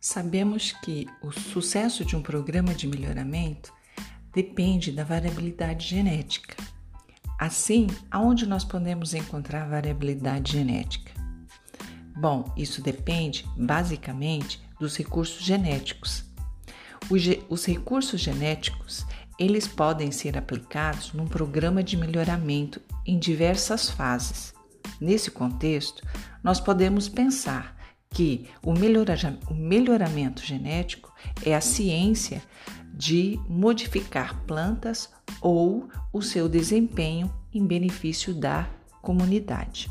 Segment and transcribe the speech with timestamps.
[0.00, 3.70] Sabemos que o sucesso de um programa de melhoramento
[4.32, 6.56] depende da variabilidade genética.
[7.38, 11.12] Assim, aonde nós podemos encontrar variabilidade genética?
[12.16, 16.24] Bom, isso depende basicamente dos recursos genéticos.
[17.50, 19.04] Os recursos genéticos,
[19.38, 24.54] eles podem ser aplicados num programa de melhoramento em diversas fases.
[24.98, 26.02] Nesse contexto,
[26.42, 27.79] nós podemos pensar
[28.20, 31.10] que o, o melhoramento genético
[31.42, 32.42] é a ciência
[32.92, 35.08] de modificar plantas
[35.40, 38.68] ou o seu desempenho em benefício da
[39.00, 39.90] comunidade.